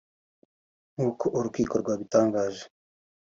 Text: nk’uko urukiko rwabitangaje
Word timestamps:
nk’uko 0.93 1.25
urukiko 1.37 1.73
rwabitangaje 1.81 2.63